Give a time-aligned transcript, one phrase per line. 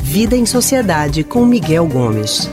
[0.00, 2.50] Vida em Sociedade com Miguel Gomes.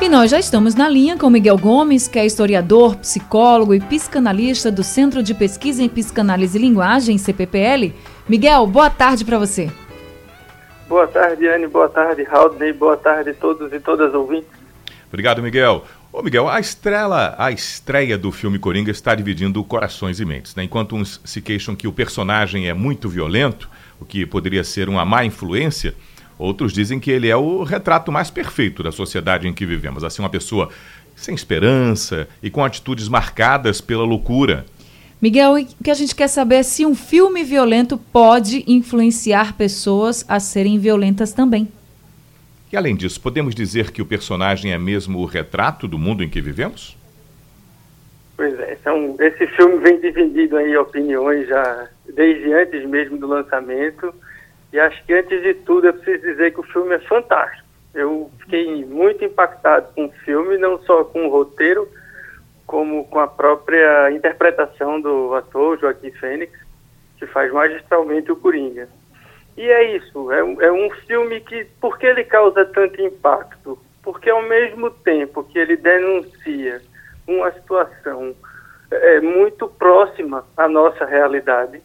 [0.00, 4.70] E nós já estamos na linha com Miguel Gomes, que é historiador, psicólogo e psicanalista
[4.70, 7.92] do Centro de Pesquisa em Psicanálise e Linguagem, CPPL.
[8.28, 9.70] Miguel, boa tarde para você.
[10.88, 11.66] Boa tarde, Anne.
[11.66, 12.72] Boa tarde, Haldney.
[12.72, 14.48] Boa tarde a todos e todas ouvintes.
[15.08, 15.84] Obrigado, Miguel.
[16.18, 20.52] Ô Miguel, a estrela, a estreia do filme Coringa está dividindo corações e mentes.
[20.52, 20.64] Né?
[20.64, 23.70] Enquanto uns se queixam que o personagem é muito violento,
[24.00, 25.94] o que poderia ser uma má influência,
[26.36, 30.02] outros dizem que ele é o retrato mais perfeito da sociedade em que vivemos.
[30.02, 30.70] Assim, uma pessoa
[31.14, 34.66] sem esperança e com atitudes marcadas pela loucura.
[35.22, 40.24] Miguel, o que a gente quer saber é se um filme violento pode influenciar pessoas
[40.26, 41.68] a serem violentas também.
[42.70, 46.28] E além disso, podemos dizer que o personagem é mesmo o retrato do mundo em
[46.28, 46.96] que vivemos?
[48.36, 54.14] Pois é, são, esse filme vem dividido em opiniões já desde antes mesmo do lançamento.
[54.72, 57.66] E acho que antes de tudo eu preciso dizer que o filme é fantástico.
[57.94, 61.88] Eu fiquei muito impactado com o filme, não só com o roteiro,
[62.66, 66.52] como com a própria interpretação do ator Joaquim Fênix,
[67.18, 68.88] que faz magistralmente o Coringa.
[69.58, 73.76] E é isso, é, é um filme que, por que ele causa tanto impacto?
[74.04, 76.80] Porque ao mesmo tempo que ele denuncia
[77.26, 78.36] uma situação
[78.88, 81.82] é, muito próxima à nossa realidade,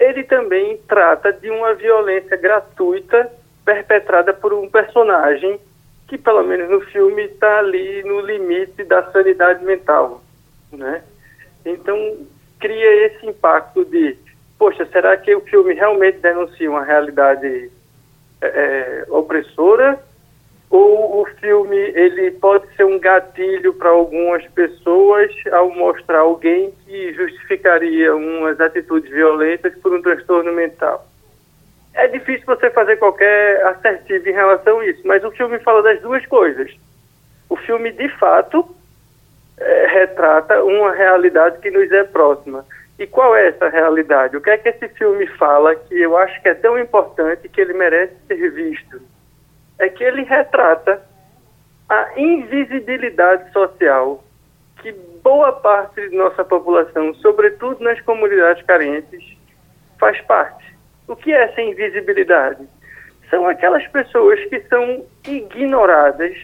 [0.00, 3.30] ele também trata de uma violência gratuita
[3.64, 5.60] perpetrada por um personagem
[6.08, 10.24] que, pelo menos no filme, está ali no limite da sanidade mental,
[10.72, 11.04] né?
[11.64, 12.18] Então,
[12.58, 14.23] cria esse impacto de
[14.58, 17.70] poxa, será que o filme realmente denuncia uma realidade
[18.40, 19.98] é, é, opressora?
[20.70, 27.12] Ou o filme ele pode ser um gatilho para algumas pessoas ao mostrar alguém que
[27.12, 31.06] justificaria umas atitudes violentas por um transtorno mental?
[31.94, 36.00] É difícil você fazer qualquer assertivo em relação a isso, mas o filme fala das
[36.00, 36.74] duas coisas.
[37.48, 38.66] O filme, de fato,
[39.56, 42.64] é, retrata uma realidade que nos é próxima.
[42.98, 44.36] E qual é essa realidade?
[44.36, 47.60] O que é que esse filme fala que eu acho que é tão importante que
[47.60, 49.00] ele merece ser visto?
[49.78, 51.02] É que ele retrata
[51.88, 54.22] a invisibilidade social
[54.80, 59.36] que boa parte de nossa população, sobretudo nas comunidades carentes,
[59.98, 60.76] faz parte.
[61.08, 62.68] O que é essa invisibilidade?
[63.30, 66.36] São aquelas pessoas que são ignoradas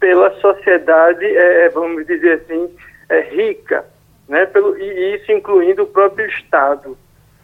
[0.00, 2.76] pela sociedade, é, vamos dizer assim,
[3.08, 3.84] é, rica,
[4.28, 6.96] né, pelo, e isso incluindo o próprio Estado.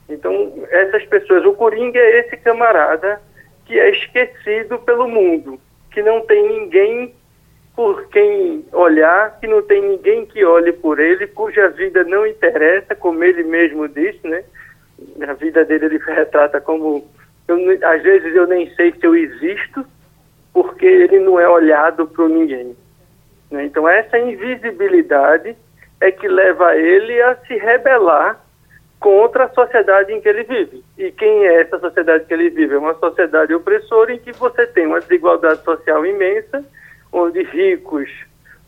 [0.08, 3.20] Então, essas pessoas, o Coringa é esse camarada
[3.64, 5.60] que é esquecido pelo mundo,
[5.92, 7.14] que não tem ninguém
[7.76, 12.94] por quem olhar, que não tem ninguém que olhe por ele, cuja vida não interessa,
[12.94, 14.42] como ele mesmo disse, né?
[15.26, 17.08] A vida dele ele retrata como
[17.48, 17.56] eu,
[17.88, 19.84] às vezes eu nem sei se eu existo,
[20.52, 22.76] porque ele não é olhado por ninguém.
[23.50, 23.64] Né?
[23.64, 25.56] Então essa invisibilidade
[26.00, 28.40] é que leva ele a se rebelar
[28.98, 30.84] contra a sociedade em que ele vive.
[30.98, 32.74] E quem é essa sociedade que ele vive?
[32.74, 36.64] É uma sociedade opressora em que você tem uma desigualdade social imensa,
[37.12, 38.10] onde ricos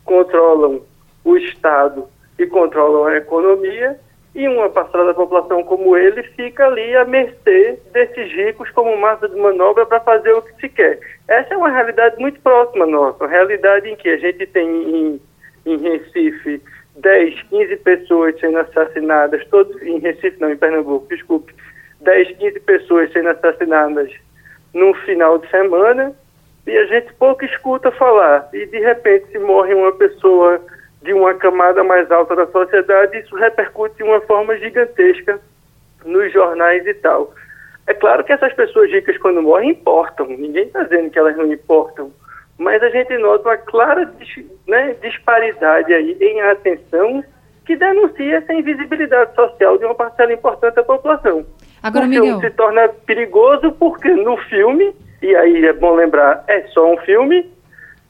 [0.04, 0.82] controlam
[1.24, 3.98] o Estado e controlam a economia,
[4.34, 9.28] e uma parcela da população como ele fica ali à mercê desses ricos como massa
[9.28, 10.98] de manobra para fazer o que se quer.
[11.28, 15.20] Essa é uma realidade muito próxima nossa, uma realidade em que a gente tem em,
[15.66, 16.62] em Recife
[16.96, 21.54] 10, 15 pessoas sendo assassinadas, todos em Recife, não, em Pernambuco, desculpe,
[22.00, 24.10] 10, 15 pessoas sendo assassinadas
[24.74, 26.14] no final de semana,
[26.66, 30.60] e a gente pouco escuta falar, e de repente se morre uma pessoa
[31.02, 35.40] de uma camada mais alta da sociedade, isso repercute de uma forma gigantesca
[36.04, 37.34] nos jornais e tal.
[37.86, 41.52] É claro que essas pessoas ricas, quando morrem, importam, ninguém está dizendo que elas não
[41.52, 42.12] importam,
[42.58, 44.12] mas a gente nota uma clara
[44.66, 47.24] né, disparidade aí em atenção
[47.64, 51.46] que denuncia essa invisibilidade social de uma parcela importante da população.
[51.82, 52.40] Agora, o Miguel...
[52.40, 57.50] se torna perigoso porque no filme, e aí é bom lembrar, é só um filme,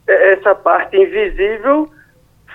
[0.07, 1.89] é, essa parte invisível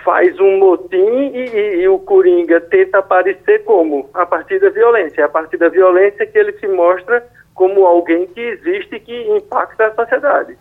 [0.05, 4.09] faz um motim e, e, e, o Coringa tenta aparecer como?
[4.15, 5.23] A partir da violência.
[5.23, 9.31] É a partir da violência que ele se mostra como alguém que existe e que
[9.33, 10.57] impacta a sociedade.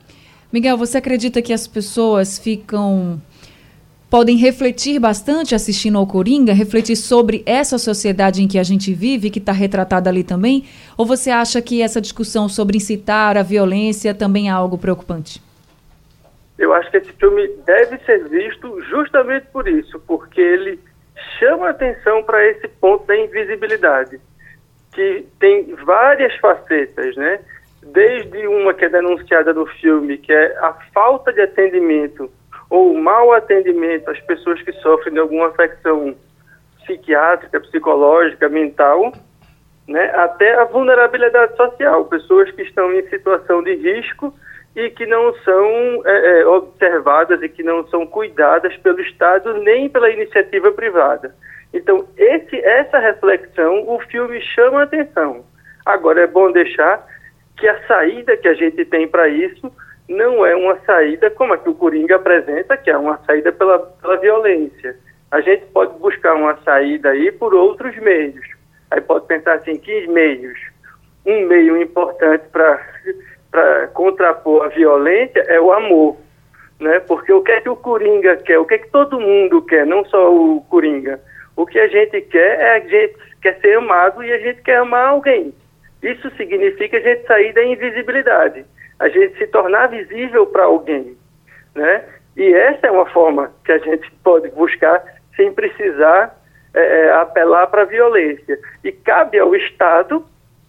[0.52, 3.22] Miguel, você acredita que as pessoas ficam
[4.10, 9.30] podem refletir bastante assistindo ao Coringa, refletir sobre essa sociedade em que a gente vive,
[9.30, 10.64] que está retratada ali também?
[10.98, 15.42] Ou você acha que essa discussão sobre incitar a violência também é algo preocupante?
[16.58, 20.80] Eu acho que esse filme deve ser visto justamente por isso, porque ele
[21.38, 24.20] chama atenção para esse ponto da invisibilidade,
[24.94, 27.40] que tem várias facetas, né?
[27.92, 32.30] Desde uma que é denunciada no filme, que é a falta de atendimento
[32.70, 36.16] ou mau atendimento às pessoas que sofrem de alguma afecção
[36.84, 39.12] psiquiátrica, psicológica, mental,
[39.88, 44.34] né, até a vulnerabilidade social, pessoas que estão em situação de risco
[44.76, 49.90] e que não são é, é, observadas e que não são cuidadas pelo Estado nem
[49.90, 51.34] pela iniciativa privada.
[51.74, 55.44] Então, esse, essa reflexão, o filme chama a atenção.
[55.86, 57.06] Agora, é bom deixar
[57.58, 59.72] que a saída que a gente tem para isso
[60.08, 63.80] não é uma saída como a que o Coringa apresenta, que é uma saída pela,
[63.80, 64.96] pela violência.
[65.32, 68.46] A gente pode buscar uma saída aí por outros meios.
[68.90, 70.58] Aí pode pensar assim, que meios?
[71.26, 76.16] Um meio importante para contrapor a violência é o amor.
[76.80, 77.00] Né?
[77.02, 78.60] Porque o que é que o Coringa quer?
[78.60, 81.20] O que é que todo mundo quer, não só o Coringa?
[81.56, 84.78] O que a gente quer é a gente quer ser amado e a gente quer
[84.78, 85.54] amar alguém.
[86.02, 88.66] Isso significa a gente sair da invisibilidade
[89.00, 91.16] a gente se tornar visível para alguém,
[91.76, 92.04] né?
[92.36, 95.04] E essa é uma forma que a gente pode buscar
[95.36, 96.36] sem precisar
[96.74, 98.60] é, é apelar para a violência.
[98.84, 100.24] E cabe ao Estado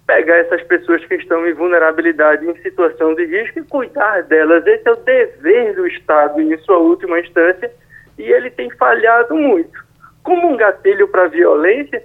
[0.07, 4.67] pegar essas pessoas que estão em vulnerabilidade, em situação de risco e cuidar delas.
[4.67, 7.71] Esse é o dever do Estado em sua última instância
[8.19, 9.87] e ele tem falhado muito.
[10.23, 12.03] Como um gatilho para a violência,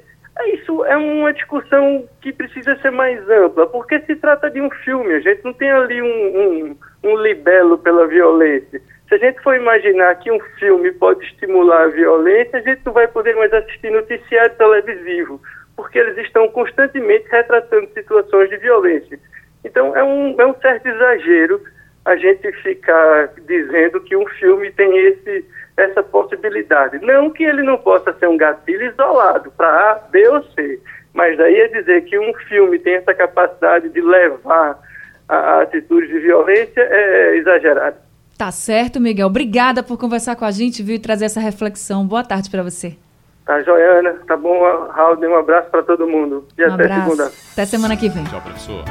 [0.73, 5.13] isso é uma discussão que precisa ser mais ampla, porque se trata de um filme,
[5.13, 8.81] a gente não tem ali um, um, um libelo pela violência.
[9.07, 12.93] Se a gente for imaginar que um filme pode estimular a violência, a gente não
[12.93, 15.41] vai poder mais assistir noticiário televisivo,
[15.75, 19.19] porque eles estão constantemente retratando situações de violência.
[19.63, 21.61] Então é um, é um certo exagero
[22.05, 25.45] a gente ficar dizendo que um filme tem esse
[25.77, 26.99] essa possibilidade.
[27.03, 30.79] Não que ele não possa ser um gatilho isolado para A, B ou C,
[31.13, 34.79] mas daí é dizer que um filme tem essa capacidade de levar
[35.27, 37.97] a atitudes de violência é exagerado.
[38.37, 39.27] Tá certo, Miguel.
[39.27, 42.05] Obrigada por conversar com a gente, viu, e trazer essa reflexão.
[42.05, 42.97] Boa tarde para você.
[43.45, 44.15] Tá, Joiana.
[44.27, 44.59] Tá bom,
[44.89, 45.17] Raul.
[45.19, 46.47] Um abraço para todo mundo.
[46.57, 47.01] E um até abraço.
[47.01, 47.31] segunda.
[47.53, 48.23] Até semana que vem.
[48.25, 48.83] Tchau, professor.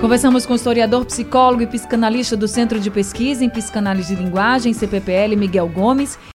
[0.00, 4.72] Conversamos com o historiador, psicólogo e psicanalista do Centro de Pesquisa em Psicanálise de Linguagem,
[4.72, 6.18] CPPL, Miguel Gomes.